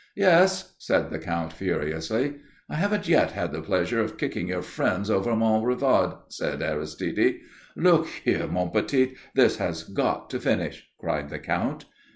[0.15, 2.37] "Yes," said the Count furiously.
[2.67, 7.35] "I haven't yet had the pleasure of kicking your friends over Mont Revard," said Aristide.
[7.75, 11.85] "Look here, mon petit, this has got to finish," cried the Count.